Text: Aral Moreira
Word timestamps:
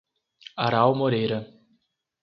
Aral 0.63 0.95
Moreira 0.95 1.45